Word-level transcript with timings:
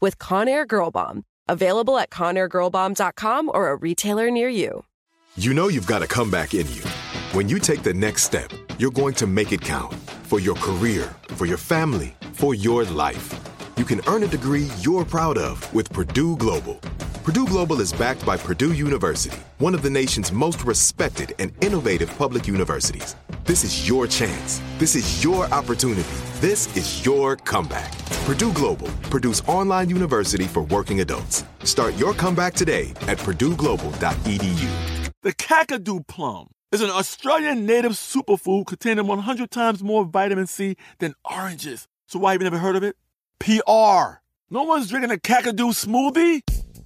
with 0.00 0.18
Conair 0.18 0.66
Girl 0.66 0.90
Bomb. 0.90 1.24
Available 1.48 1.98
at 1.98 2.10
ConairGirlBomb.com 2.10 3.50
or 3.52 3.70
a 3.70 3.76
retailer 3.76 4.30
near 4.30 4.48
you. 4.48 4.84
You 5.36 5.52
know 5.52 5.68
you've 5.68 5.86
got 5.86 6.02
a 6.02 6.06
comeback 6.06 6.54
in 6.54 6.66
you. 6.72 6.82
When 7.32 7.48
you 7.48 7.58
take 7.58 7.82
the 7.82 7.92
next 7.92 8.22
step, 8.22 8.50
you're 8.78 8.90
going 8.90 9.14
to 9.14 9.26
make 9.26 9.52
it 9.52 9.60
count 9.60 9.94
for 10.24 10.40
your 10.40 10.54
career, 10.54 11.14
for 11.28 11.46
your 11.46 11.58
family, 11.58 12.14
for 12.32 12.54
your 12.54 12.84
life. 12.84 13.34
You 13.76 13.84
can 13.84 14.00
earn 14.06 14.22
a 14.22 14.28
degree 14.28 14.68
you're 14.80 15.04
proud 15.04 15.36
of 15.36 15.72
with 15.74 15.92
Purdue 15.92 16.36
Global. 16.36 16.74
Purdue 17.24 17.46
Global 17.46 17.80
is 17.80 17.92
backed 17.92 18.24
by 18.24 18.36
Purdue 18.36 18.72
University, 18.74 19.38
one 19.58 19.74
of 19.74 19.82
the 19.82 19.90
nation's 19.90 20.30
most 20.30 20.64
respected 20.64 21.34
and 21.38 21.52
innovative 21.64 22.16
public 22.16 22.46
universities. 22.46 23.16
This 23.46 23.62
is 23.62 23.86
your 23.86 24.06
chance. 24.06 24.62
This 24.78 24.94
is 24.94 25.22
your 25.22 25.44
opportunity. 25.52 26.08
This 26.40 26.74
is 26.78 27.04
your 27.04 27.36
comeback. 27.36 27.92
Purdue 28.24 28.54
Global, 28.54 28.88
Purdue's 29.10 29.42
online 29.42 29.90
university 29.90 30.44
for 30.44 30.62
working 30.62 31.02
adults. 31.02 31.44
Start 31.62 31.94
your 31.98 32.14
comeback 32.14 32.54
today 32.54 32.94
at 33.06 33.18
purdueglobal.edu. 33.18 35.10
The 35.20 35.34
Kakadu 35.34 36.06
plum 36.06 36.52
is 36.72 36.80
an 36.80 36.88
Australian 36.88 37.66
native 37.66 37.92
superfood 37.92 38.66
containing 38.66 39.06
100 39.06 39.50
times 39.50 39.82
more 39.82 40.06
vitamin 40.06 40.46
C 40.46 40.76
than 40.98 41.14
oranges. 41.30 41.86
So 42.06 42.18
why 42.18 42.32
have 42.32 42.40
you 42.40 42.44
never 42.44 42.56
heard 42.56 42.76
of 42.76 42.82
it? 42.82 42.96
PR. 43.40 44.22
No 44.48 44.62
one's 44.62 44.88
drinking 44.88 45.10
a 45.10 45.16
Kakadu 45.16 45.74
smoothie? 45.74 46.40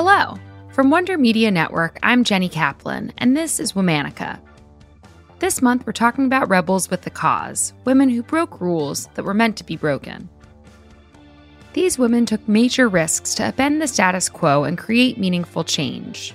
Hello. 0.00 0.36
From 0.68 0.90
Wonder 0.90 1.18
Media 1.18 1.50
Network, 1.50 1.98
I'm 2.04 2.22
Jenny 2.22 2.48
Kaplan, 2.48 3.12
and 3.18 3.36
this 3.36 3.58
is 3.58 3.72
Womanica. 3.72 4.38
This 5.40 5.60
month, 5.60 5.84
we're 5.84 5.92
talking 5.92 6.24
about 6.24 6.48
rebels 6.48 6.88
with 6.88 7.02
the 7.02 7.10
cause 7.10 7.72
women 7.84 8.08
who 8.08 8.22
broke 8.22 8.60
rules 8.60 9.08
that 9.14 9.24
were 9.24 9.34
meant 9.34 9.56
to 9.56 9.64
be 9.64 9.76
broken. 9.76 10.28
These 11.72 11.98
women 11.98 12.26
took 12.26 12.48
major 12.48 12.88
risks 12.88 13.34
to 13.34 13.42
upend 13.42 13.80
the 13.80 13.88
status 13.88 14.28
quo 14.28 14.62
and 14.62 14.78
create 14.78 15.18
meaningful 15.18 15.64
change. 15.64 16.32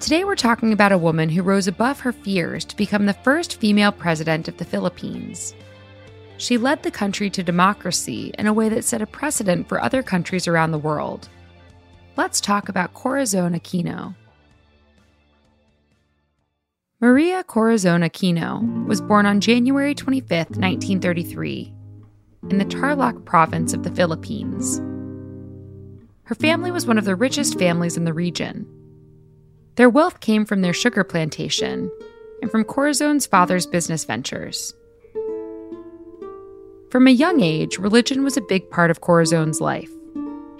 Today, 0.00 0.24
we're 0.24 0.34
talking 0.34 0.72
about 0.72 0.92
a 0.92 0.96
woman 0.96 1.28
who 1.28 1.42
rose 1.42 1.68
above 1.68 2.00
her 2.00 2.12
fears 2.12 2.64
to 2.64 2.76
become 2.76 3.04
the 3.04 3.12
first 3.12 3.60
female 3.60 3.92
president 3.92 4.48
of 4.48 4.56
the 4.56 4.64
Philippines. 4.64 5.54
She 6.38 6.56
led 6.56 6.82
the 6.82 6.90
country 6.90 7.28
to 7.28 7.42
democracy 7.42 8.32
in 8.38 8.46
a 8.46 8.52
way 8.54 8.70
that 8.70 8.84
set 8.84 9.02
a 9.02 9.06
precedent 9.06 9.68
for 9.68 9.78
other 9.78 10.02
countries 10.02 10.48
around 10.48 10.70
the 10.70 10.78
world 10.78 11.28
let's 12.16 12.40
talk 12.40 12.68
about 12.68 12.94
Corazon 12.94 13.54
Aquino. 13.54 14.14
Maria 17.00 17.42
Corazon 17.42 18.02
Aquino 18.02 18.86
was 18.86 19.00
born 19.00 19.26
on 19.26 19.40
January 19.40 19.94
25, 19.94 20.30
1933, 20.30 21.72
in 22.50 22.58
the 22.58 22.64
Tarlac 22.64 23.24
province 23.24 23.72
of 23.72 23.82
the 23.82 23.90
Philippines. 23.90 24.80
Her 26.24 26.34
family 26.36 26.70
was 26.70 26.86
one 26.86 26.98
of 26.98 27.04
the 27.04 27.16
richest 27.16 27.58
families 27.58 27.96
in 27.96 28.04
the 28.04 28.12
region. 28.12 28.66
Their 29.76 29.90
wealth 29.90 30.20
came 30.20 30.44
from 30.44 30.62
their 30.62 30.72
sugar 30.72 31.02
plantation 31.02 31.90
and 32.40 32.50
from 32.50 32.64
Corazon's 32.64 33.26
father's 33.26 33.66
business 33.66 34.04
ventures. 34.04 34.74
From 36.90 37.06
a 37.06 37.10
young 37.10 37.40
age, 37.40 37.78
religion 37.78 38.22
was 38.22 38.36
a 38.36 38.42
big 38.42 38.70
part 38.70 38.90
of 38.90 39.00
Corazon's 39.00 39.60
life. 39.60 39.90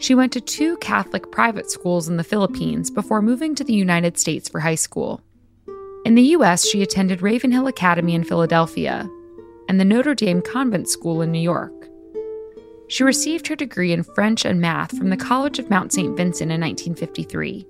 She 0.03 0.17
went 0.17 0.33
to 0.33 0.41
two 0.41 0.79
Catholic 0.79 1.31
private 1.31 1.71
schools 1.71 2.09
in 2.09 2.17
the 2.17 2.25
Philippines 2.25 2.91
before 2.91 3.23
moving 3.23 3.55
to 3.55 3.63
the 3.63 3.73
United 3.73 4.19
States 4.19 4.49
for 4.49 4.59
high 4.59 4.75
school. 4.75 5.21
In 6.05 6.17
the 6.17 6.35
US, 6.35 6.67
she 6.67 6.83
attended 6.83 7.23
Ravenhill 7.23 7.69
Academy 7.69 8.17
in 8.17 8.25
Philadelphia 8.25 9.09
and 9.69 9.79
the 9.79 9.85
Notre 9.85 10.17
Dame 10.17 10.43
Convent 10.43 10.89
School 10.89 11.23
in 11.23 11.31
New 11.31 11.39
York. 11.39 11.89
She 12.89 13.05
received 13.05 13.47
her 13.47 13.55
degree 13.55 13.93
in 13.93 14.03
French 14.03 14.45
and 14.45 14.61
math 14.61 14.99
from 14.99 15.11
the 15.11 15.17
College 15.17 15.61
of 15.61 15.71
Mount 15.71 15.93
St. 15.93 16.17
Vincent 16.17 16.51
in 16.51 16.61
1953. 16.61 17.65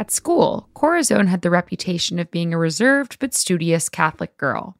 At 0.00 0.10
school, 0.10 0.68
Corazon 0.74 1.28
had 1.28 1.42
the 1.42 1.50
reputation 1.50 2.18
of 2.18 2.32
being 2.32 2.52
a 2.52 2.58
reserved 2.58 3.20
but 3.20 3.34
studious 3.34 3.88
Catholic 3.88 4.36
girl. 4.36 4.76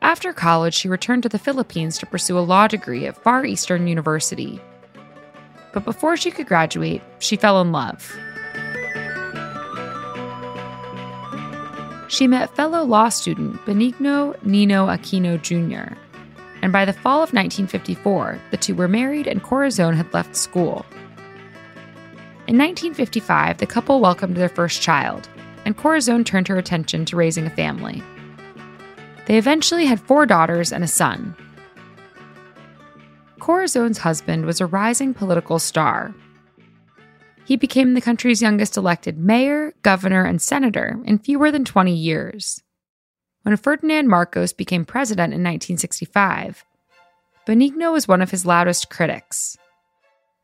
After 0.00 0.32
college, 0.32 0.72
she 0.72 0.88
returned 0.88 1.22
to 1.24 1.28
the 1.28 1.38
Philippines 1.38 1.98
to 1.98 2.06
pursue 2.06 2.38
a 2.38 2.40
law 2.40 2.66
degree 2.66 3.06
at 3.06 3.22
Far 3.22 3.44
Eastern 3.44 3.86
University 3.86 4.58
but 5.72 5.84
before 5.84 6.16
she 6.16 6.30
could 6.30 6.46
graduate, 6.46 7.02
she 7.18 7.36
fell 7.36 7.60
in 7.60 7.72
love. 7.72 8.16
She 12.08 12.26
met 12.26 12.54
fellow 12.54 12.84
law 12.84 13.08
student 13.08 13.56
Benigno 13.64 14.36
Ninoy 14.40 14.98
Aquino 14.98 15.40
Jr., 15.40 15.96
and 16.62 16.72
by 16.72 16.84
the 16.84 16.92
fall 16.92 17.16
of 17.16 17.32
1954, 17.32 18.40
the 18.52 18.56
two 18.56 18.74
were 18.74 18.86
married 18.86 19.26
and 19.26 19.42
Corazon 19.42 19.94
had 19.94 20.14
left 20.14 20.36
school. 20.36 20.86
In 22.46 22.56
1955, 22.58 23.58
the 23.58 23.66
couple 23.66 24.00
welcomed 24.00 24.36
their 24.36 24.48
first 24.48 24.80
child, 24.80 25.28
and 25.64 25.76
Corazon 25.76 26.22
turned 26.22 26.48
her 26.48 26.58
attention 26.58 27.04
to 27.06 27.16
raising 27.16 27.46
a 27.46 27.50
family. 27.50 28.02
They 29.26 29.38
eventually 29.38 29.86
had 29.86 30.00
four 30.00 30.26
daughters 30.26 30.72
and 30.72 30.84
a 30.84 30.88
son, 30.88 31.36
Corazon's 33.42 33.98
husband 33.98 34.46
was 34.46 34.60
a 34.60 34.66
rising 34.66 35.12
political 35.12 35.58
star. 35.58 36.14
He 37.44 37.56
became 37.56 37.94
the 37.94 38.00
country's 38.00 38.40
youngest 38.40 38.76
elected 38.76 39.18
mayor, 39.18 39.74
governor, 39.82 40.24
and 40.24 40.40
senator 40.40 41.00
in 41.04 41.18
fewer 41.18 41.50
than 41.50 41.64
20 41.64 41.92
years. 41.92 42.62
When 43.42 43.56
Ferdinand 43.56 44.06
Marcos 44.06 44.52
became 44.52 44.84
president 44.84 45.34
in 45.34 45.40
1965, 45.40 46.64
Benigno 47.44 47.90
was 47.92 48.06
one 48.06 48.22
of 48.22 48.30
his 48.30 48.46
loudest 48.46 48.90
critics. 48.90 49.58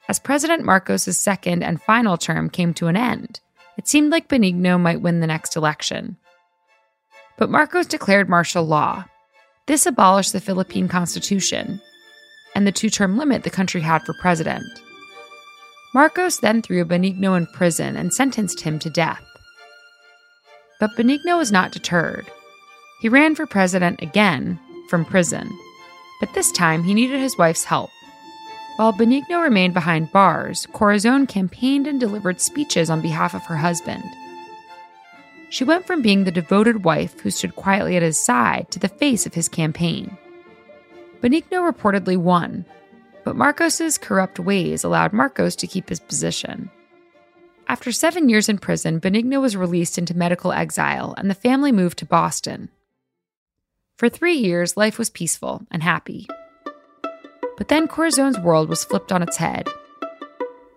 As 0.08 0.18
President 0.18 0.64
Marcos' 0.64 1.16
second 1.16 1.62
and 1.62 1.80
final 1.80 2.16
term 2.16 2.50
came 2.50 2.74
to 2.74 2.88
an 2.88 2.96
end, 2.96 3.38
it 3.76 3.86
seemed 3.86 4.10
like 4.10 4.28
Benigno 4.28 4.76
might 4.76 5.02
win 5.02 5.20
the 5.20 5.28
next 5.28 5.54
election. 5.54 6.16
But 7.36 7.48
Marcos 7.48 7.86
declared 7.86 8.28
martial 8.28 8.64
law. 8.64 9.04
This 9.66 9.86
abolished 9.86 10.32
the 10.32 10.40
Philippine 10.40 10.88
Constitution 10.88 11.80
and 12.58 12.66
the 12.66 12.72
two 12.72 12.90
term 12.90 13.16
limit 13.16 13.44
the 13.44 13.50
country 13.50 13.80
had 13.80 14.02
for 14.02 14.14
president. 14.14 14.64
Marcos 15.94 16.40
then 16.40 16.60
threw 16.60 16.84
Benigno 16.84 17.36
in 17.36 17.46
prison 17.46 17.96
and 17.96 18.12
sentenced 18.12 18.62
him 18.62 18.80
to 18.80 18.90
death. 18.90 19.24
But 20.80 20.90
Benigno 20.96 21.38
was 21.38 21.52
not 21.52 21.70
deterred. 21.70 22.26
He 23.00 23.08
ran 23.08 23.36
for 23.36 23.46
president 23.46 24.02
again 24.02 24.58
from 24.90 25.04
prison, 25.04 25.48
but 26.18 26.34
this 26.34 26.50
time 26.50 26.82
he 26.82 26.94
needed 26.94 27.20
his 27.20 27.38
wife's 27.38 27.62
help. 27.62 27.90
While 28.74 28.92
Benigno 28.92 29.40
remained 29.40 29.74
behind 29.74 30.10
bars, 30.10 30.66
Corazon 30.72 31.28
campaigned 31.28 31.86
and 31.86 32.00
delivered 32.00 32.40
speeches 32.40 32.90
on 32.90 33.00
behalf 33.00 33.36
of 33.36 33.46
her 33.46 33.56
husband. 33.58 34.02
she 35.48 35.62
went 35.62 35.86
from 35.86 36.02
being 36.02 36.24
the 36.24 36.32
devoted 36.32 36.82
wife 36.82 37.20
who 37.20 37.30
stood 37.30 37.54
quietly 37.54 37.96
at 37.96 38.02
his 38.02 38.20
side 38.20 38.68
to 38.72 38.80
the 38.80 38.88
face 38.88 39.26
of 39.26 39.34
his 39.34 39.48
campaign. 39.48 40.18
Benigno 41.20 41.70
reportedly 41.70 42.16
won, 42.16 42.64
but 43.24 43.36
Marcos's 43.36 43.98
corrupt 43.98 44.38
ways 44.38 44.84
allowed 44.84 45.12
Marcos 45.12 45.56
to 45.56 45.66
keep 45.66 45.88
his 45.88 46.00
position. 46.00 46.70
After 47.66 47.92
seven 47.92 48.28
years 48.28 48.48
in 48.48 48.58
prison, 48.58 49.00
Benigno 49.00 49.40
was 49.40 49.56
released 49.56 49.98
into 49.98 50.16
medical 50.16 50.52
exile 50.52 51.14
and 51.18 51.28
the 51.28 51.34
family 51.34 51.72
moved 51.72 51.98
to 51.98 52.06
Boston. 52.06 52.70
For 53.96 54.08
three 54.08 54.36
years, 54.36 54.76
life 54.76 54.96
was 54.96 55.10
peaceful 55.10 55.66
and 55.70 55.82
happy. 55.82 56.26
But 57.58 57.68
then 57.68 57.88
Corazon's 57.88 58.38
world 58.38 58.68
was 58.68 58.84
flipped 58.84 59.12
on 59.12 59.22
its 59.22 59.36
head. 59.36 59.68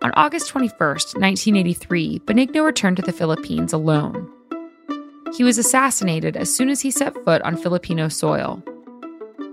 On 0.02 0.10
August 0.14 0.48
21, 0.48 0.76
1983, 0.76 2.18
Benigno 2.26 2.64
returned 2.64 2.96
to 2.96 3.02
the 3.02 3.12
Philippines 3.12 3.72
alone. 3.72 4.28
He 5.36 5.44
was 5.44 5.56
assassinated 5.56 6.36
as 6.36 6.54
soon 6.54 6.68
as 6.68 6.80
he 6.80 6.90
set 6.90 7.14
foot 7.24 7.40
on 7.42 7.56
Filipino 7.56 8.08
soil. 8.08 8.62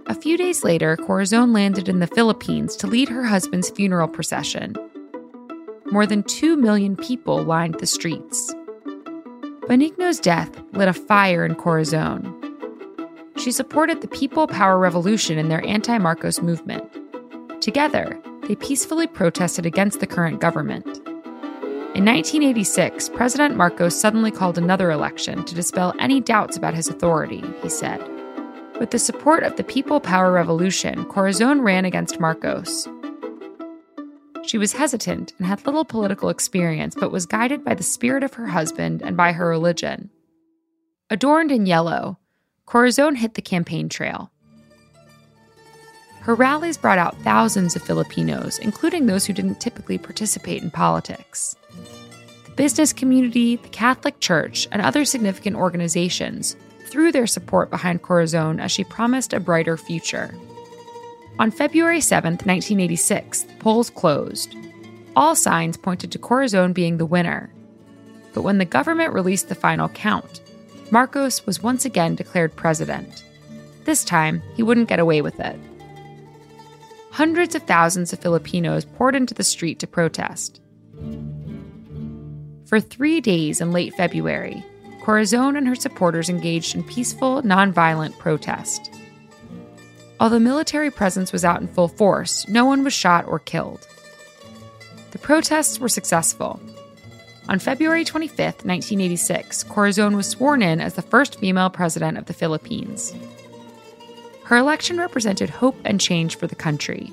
A 0.10 0.16
few 0.16 0.38
days 0.38 0.64
later, 0.64 0.98
Corazon 0.98 1.54
landed 1.54 1.88
in 1.88 2.00
the 2.00 2.08
Philippines 2.08 2.76
to 2.78 2.88
lead 2.88 3.10
her 3.10 3.24
husband's 3.24 3.70
funeral 3.70 4.08
procession. 4.08 4.76
More 5.92 6.08
than 6.08 6.24
2 6.24 6.58
million 6.58 6.96
people 6.96 7.44
lined 7.44 7.76
the 7.76 7.86
streets. 7.86 8.56
Benigno's 9.68 10.20
death 10.20 10.50
lit 10.72 10.88
a 10.88 10.94
fire 10.94 11.46
in 11.46 11.54
Corazon. 11.54 12.36
She 13.38 13.52
supported 13.52 14.02
the 14.02 14.08
People 14.08 14.48
Power 14.48 14.80
Revolution 14.80 15.38
in 15.38 15.48
their 15.48 15.64
anti 15.64 16.00
Marcos 16.00 16.42
movement. 16.42 16.84
Together, 17.62 18.20
they 18.48 18.56
peacefully 18.56 19.06
protested 19.06 19.68
against 19.68 20.00
the 20.00 20.08
current 20.08 20.42
government. 20.42 20.88
In 21.94 22.04
1986, 22.04 23.10
President 23.10 23.56
Marcos 23.56 23.96
suddenly 23.96 24.32
called 24.32 24.58
another 24.58 24.90
election 24.90 25.46
to 25.46 25.54
dispel 25.54 25.94
any 26.00 26.20
doubts 26.20 26.58
about 26.58 26.74
his 26.74 26.88
authority, 26.88 27.44
he 27.62 27.70
said. 27.70 28.19
With 28.80 28.92
the 28.92 29.00
support 29.00 29.44
of 29.44 29.58
the 29.58 29.64
People 29.66 30.00
Power 30.00 30.32
Revolution, 30.32 31.04
Corazon 31.06 31.62
ran 31.62 31.84
against 31.84 32.22
Marcos. 32.22 32.88
She 34.46 34.58
was 34.58 34.72
hesitant 34.72 35.34
and 35.38 35.46
had 35.46 35.66
little 35.66 35.84
political 35.84 36.30
experience, 36.30 36.96
but 36.98 37.12
was 37.12 37.26
guided 37.26 37.66
by 37.66 37.74
the 37.74 37.84
spirit 37.84 38.24
of 38.24 38.36
her 38.36 38.48
husband 38.48 39.02
and 39.02 39.18
by 39.18 39.34
her 39.34 39.50
religion. 39.50 40.10
Adorned 41.10 41.52
in 41.52 41.66
yellow, 41.66 42.20
Corazon 42.66 43.16
hit 43.16 43.34
the 43.34 43.42
campaign 43.42 43.90
trail. 43.90 44.32
Her 46.22 46.34
rallies 46.34 46.78
brought 46.78 46.98
out 46.98 47.22
thousands 47.22 47.76
of 47.76 47.82
Filipinos, 47.82 48.60
including 48.60 49.08
those 49.08 49.26
who 49.26 49.34
didn't 49.34 49.60
typically 49.60 49.98
participate 49.98 50.64
in 50.64 50.72
politics. 50.72 51.58
The 52.46 52.52
business 52.52 52.94
community, 52.94 53.58
the 53.58 53.68
Catholic 53.70 54.22
Church, 54.22 54.70
and 54.72 54.82
other 54.82 55.04
significant 55.04 55.58
organizations 55.58 56.56
threw 56.90 57.12
their 57.12 57.28
support 57.28 57.70
behind 57.70 58.02
Corazon 58.02 58.60
as 58.60 58.72
she 58.72 58.84
promised 58.84 59.34
a 59.34 59.40
brighter 59.40 59.78
future. 59.78 60.34
On 61.38 61.52
February 61.52 62.02
7, 62.02 62.34
1986, 62.34 63.44
the 63.44 63.54
polls 63.56 63.90
closed. 63.90 64.56
All 65.16 65.36
signs 65.36 65.78
pointed 65.78 66.12
to 66.12 66.20
Corazon 66.20 66.74
being 66.74 66.98
the 66.98 67.06
winner. 67.06 67.50
But 68.34 68.42
when 68.42 68.58
the 68.58 68.66
government 68.66 69.14
released 69.14 69.50
the 69.50 69.56
final 69.56 69.90
count, 69.90 70.42
Marcos 70.92 71.46
was 71.46 71.64
once 71.64 71.86
again 71.86 72.16
declared 72.16 72.56
president. 72.56 73.24
This 73.86 74.04
time, 74.04 74.42
he 74.56 74.64
wouldn't 74.64 74.90
get 74.90 75.00
away 75.00 75.22
with 75.22 75.40
it 75.40 75.58
hundreds 77.20 77.54
of 77.54 77.64
thousands 77.64 78.14
of 78.14 78.20
Filipinos 78.20 78.86
poured 78.86 79.14
into 79.14 79.34
the 79.34 79.44
street 79.44 79.78
to 79.80 79.86
protest. 79.86 80.62
For 82.66 82.80
three 82.80 83.20
days 83.20 83.60
in 83.60 83.74
late 83.74 83.94
February, 83.96 84.64
Corazon 85.10 85.56
and 85.56 85.68
her 85.68 85.74
supporters 85.74 86.30
engaged 86.30 86.76
in 86.76 86.84
peaceful, 86.84 87.42
nonviolent 87.42 88.16
protest. 88.20 88.92
Although 90.20 90.38
military 90.38 90.92
presence 90.92 91.34
was 91.34 91.44
out 91.44 91.60
in 91.62 91.68
full 91.68 91.88
force, 91.88 92.48
no 92.48 92.64
one 92.64 92.84
was 92.84 92.94
shot 92.94 93.26
or 93.28 93.40
killed. 93.40 93.88
The 95.10 95.18
protests 95.18 95.80
were 95.80 95.90
successful. 95.90 96.60
On 97.48 97.58
February 97.58 98.06
25, 98.06 98.38
1986, 98.38 99.64
Corazon 99.64 100.16
was 100.16 100.28
sworn 100.28 100.62
in 100.62 100.80
as 100.80 100.94
the 100.94 101.02
first 101.02 101.40
female 101.40 101.72
president 101.72 102.20
of 102.20 102.26
the 102.28 102.34
Philippines. 102.34 103.12
Her 104.44 104.58
election 104.58 105.00
represented 105.00 105.50
hope 105.50 105.80
and 105.86 106.00
change 106.00 106.38
for 106.38 106.46
the 106.46 106.54
country. 106.54 107.12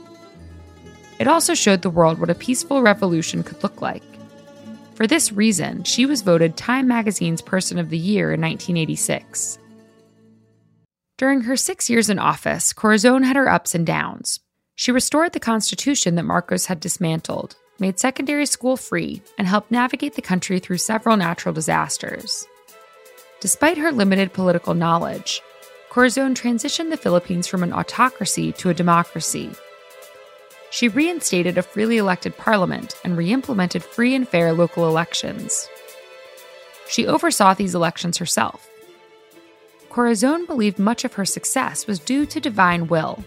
It 1.19 1.29
also 1.29 1.55
showed 1.55 1.81
the 1.81 1.89
world 1.89 2.19
what 2.19 2.29
a 2.29 2.35
peaceful 2.35 2.83
revolution 2.83 3.43
could 3.43 3.63
look 3.63 3.81
like. 3.81 4.03
For 4.97 5.07
this 5.07 5.31
reason, 5.31 5.85
she 5.85 6.07
was 6.07 6.23
voted 6.23 6.57
Time 6.57 6.89
magazine's 6.89 7.43
Person 7.43 7.79
of 7.79 7.91
the 7.91 7.99
Year 7.99 8.33
in 8.33 8.41
1986. 8.41 9.59
During 11.19 11.43
her 11.43 11.55
six 11.55 11.91
years 11.91 12.09
in 12.09 12.19
office, 12.19 12.73
Corazon 12.73 13.23
had 13.23 13.37
her 13.37 13.47
ups 13.47 13.75
and 13.75 13.87
downs. 13.87 14.41
She 14.75 14.91
restored 14.91 15.35
the 15.35 15.41
Constitution 15.41 16.15
that 16.15 16.23
Marcos 16.23 16.65
had 16.65 16.81
dismantled, 16.81 17.57
made 17.79 17.99
secondary 17.99 18.47
school 18.47 18.79
free, 18.79 19.21
and 19.37 19.47
helped 19.47 19.71
navigate 19.71 20.15
the 20.15 20.23
country 20.23 20.59
through 20.61 20.79
several 20.79 21.19
natural 21.19 21.53
disasters. 21.53 22.47
Despite 23.41 23.77
her 23.77 23.93
limited 23.93 24.33
political 24.33 24.73
knowledge, 24.73 25.43
Corazon 25.91 26.35
transitioned 26.35 26.89
the 26.89 26.97
Philippines 26.97 27.47
from 27.47 27.63
an 27.63 27.75
autocracy 27.75 28.51
to 28.53 28.71
a 28.71 28.75
democracy. 28.75 29.51
She 30.77 30.89
reinstated 30.89 31.57
a 31.57 31.63
freely 31.63 31.97
elected 31.97 32.37
parliament 32.37 32.95
and 33.03 33.17
re 33.17 33.33
implemented 33.33 33.83
free 33.83 34.15
and 34.15 34.29
fair 34.29 34.53
local 34.53 34.87
elections. 34.87 35.69
She 36.89 37.07
oversaw 37.07 37.55
these 37.55 37.75
elections 37.75 38.19
herself. 38.19 38.69
Corazon 39.89 40.45
believed 40.45 40.79
much 40.79 41.05
of 41.05 41.15
her 41.15 41.25
success 41.25 41.87
was 41.87 41.99
due 41.99 42.27
to 42.27 42.41
divine 42.41 42.89
will. 42.89 43.25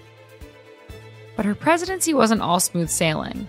But 1.35 1.45
her 1.45 1.55
presidency 1.55 2.13
wasn't 2.13 2.41
all 2.41 2.59
smooth 2.59 2.89
sailing. 2.89 3.47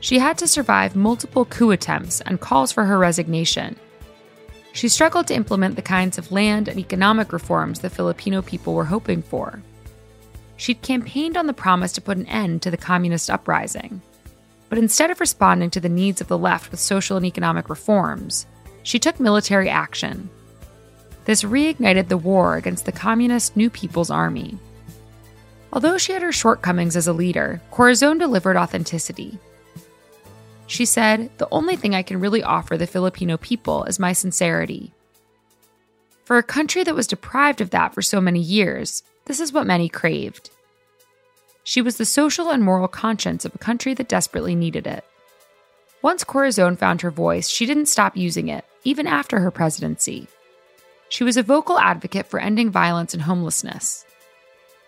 She 0.00 0.18
had 0.18 0.36
to 0.38 0.46
survive 0.46 0.94
multiple 0.94 1.46
coup 1.46 1.70
attempts 1.70 2.20
and 2.20 2.40
calls 2.40 2.72
for 2.72 2.84
her 2.84 2.98
resignation 2.98 3.76
she 4.74 4.88
struggled 4.88 5.28
to 5.28 5.34
implement 5.34 5.76
the 5.76 5.82
kinds 5.82 6.18
of 6.18 6.32
land 6.32 6.66
and 6.66 6.80
economic 6.80 7.32
reforms 7.32 7.78
the 7.78 7.88
Filipino 7.88 8.42
people 8.42 8.74
were 8.74 8.84
hoping 8.84 9.22
for. 9.22 9.62
She'd 10.56 10.82
campaigned 10.82 11.36
on 11.36 11.46
the 11.46 11.52
promise 11.52 11.92
to 11.92 12.00
put 12.00 12.16
an 12.16 12.26
end 12.26 12.62
to 12.62 12.70
the 12.70 12.76
communist 12.76 13.30
uprising. 13.30 14.00
But 14.68 14.78
instead 14.78 15.10
of 15.10 15.20
responding 15.20 15.70
to 15.70 15.80
the 15.80 15.88
needs 15.88 16.20
of 16.20 16.28
the 16.28 16.38
left 16.38 16.70
with 16.70 16.80
social 16.80 17.16
and 17.16 17.26
economic 17.26 17.68
reforms, 17.68 18.46
she 18.82 18.98
took 18.98 19.18
military 19.20 19.68
action. 19.68 20.30
This 21.24 21.42
reignited 21.42 22.08
the 22.08 22.18
war 22.18 22.56
against 22.56 22.84
the 22.84 22.92
communist 22.92 23.56
New 23.56 23.70
People's 23.70 24.10
Army. 24.10 24.58
Although 25.72 25.98
she 25.98 26.12
had 26.12 26.22
her 26.22 26.32
shortcomings 26.32 26.96
as 26.96 27.08
a 27.08 27.12
leader, 27.12 27.60
Corazon 27.70 28.18
delivered 28.18 28.56
authenticity. 28.56 29.38
She 30.66 30.84
said, 30.84 31.30
The 31.38 31.48
only 31.50 31.76
thing 31.76 31.94
I 31.94 32.02
can 32.02 32.20
really 32.20 32.42
offer 32.42 32.76
the 32.76 32.86
Filipino 32.86 33.36
people 33.36 33.84
is 33.84 33.98
my 33.98 34.12
sincerity. 34.12 34.92
For 36.24 36.38
a 36.38 36.42
country 36.42 36.84
that 36.84 36.94
was 36.94 37.06
deprived 37.06 37.60
of 37.60 37.70
that 37.70 37.92
for 37.92 38.02
so 38.02 38.20
many 38.20 38.40
years, 38.40 39.02
this 39.26 39.40
is 39.40 39.52
what 39.52 39.66
many 39.66 39.88
craved. 39.88 40.50
She 41.62 41.80
was 41.80 41.96
the 41.96 42.04
social 42.04 42.50
and 42.50 42.62
moral 42.62 42.88
conscience 42.88 43.44
of 43.44 43.54
a 43.54 43.58
country 43.58 43.94
that 43.94 44.08
desperately 44.08 44.54
needed 44.54 44.86
it. 44.86 45.04
Once 46.02 46.22
Corazon 46.22 46.76
found 46.76 47.00
her 47.00 47.10
voice, 47.10 47.48
she 47.48 47.64
didn't 47.64 47.86
stop 47.86 48.16
using 48.16 48.48
it, 48.48 48.64
even 48.84 49.06
after 49.06 49.40
her 49.40 49.50
presidency. 49.50 50.28
She 51.08 51.24
was 51.24 51.38
a 51.38 51.42
vocal 51.42 51.78
advocate 51.78 52.26
for 52.26 52.38
ending 52.38 52.70
violence 52.70 53.14
and 53.14 53.22
homelessness. 53.22 54.04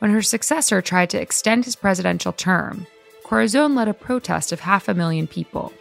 When 0.01 0.11
her 0.11 0.21
successor 0.21 0.83
tried 0.83 1.09
to 1.11 1.21
extend 1.21 1.65
his 1.65 1.77
presidential 1.77 2.33
term, 2.33 2.87
Corazon 3.23 3.75
led 3.75 3.89
a 3.89 3.95
protest 3.95 4.53
of 4.53 4.61
half 4.61 4.89
a 4.89 4.95
million 4.95 5.27
people. 5.27 5.73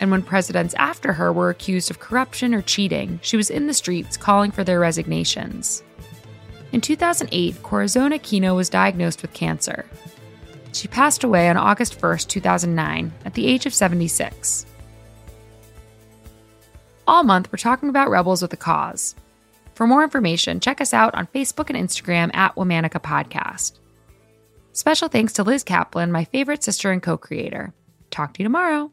And 0.00 0.10
when 0.10 0.22
presidents 0.22 0.74
after 0.74 1.12
her 1.12 1.32
were 1.32 1.50
accused 1.50 1.90
of 1.90 2.00
corruption 2.00 2.52
or 2.52 2.62
cheating, 2.62 3.20
she 3.22 3.36
was 3.36 3.48
in 3.48 3.68
the 3.68 3.74
streets 3.74 4.16
calling 4.16 4.50
for 4.50 4.64
their 4.64 4.80
resignations. 4.80 5.84
In 6.76 6.82
2008, 6.82 7.62
Corazon 7.62 8.10
Aquino 8.10 8.54
was 8.54 8.68
diagnosed 8.68 9.22
with 9.22 9.32
cancer. 9.32 9.86
She 10.74 10.86
passed 10.88 11.24
away 11.24 11.48
on 11.48 11.56
August 11.56 12.02
1, 12.02 12.18
2009, 12.18 13.14
at 13.24 13.32
the 13.32 13.46
age 13.46 13.64
of 13.64 13.72
76. 13.72 14.66
All 17.06 17.22
month, 17.22 17.50
we're 17.50 17.56
talking 17.56 17.88
about 17.88 18.10
rebels 18.10 18.42
with 18.42 18.52
a 18.52 18.58
cause. 18.58 19.14
For 19.72 19.86
more 19.86 20.04
information, 20.04 20.60
check 20.60 20.82
us 20.82 20.92
out 20.92 21.14
on 21.14 21.28
Facebook 21.28 21.70
and 21.70 21.78
Instagram 21.78 22.30
at 22.36 22.54
Womanica 22.56 23.00
Podcast. 23.00 23.78
Special 24.74 25.08
thanks 25.08 25.32
to 25.32 25.44
Liz 25.44 25.64
Kaplan, 25.64 26.12
my 26.12 26.24
favorite 26.24 26.62
sister 26.62 26.90
and 26.92 27.02
co 27.02 27.16
creator. 27.16 27.72
Talk 28.10 28.34
to 28.34 28.42
you 28.42 28.44
tomorrow. 28.44 28.92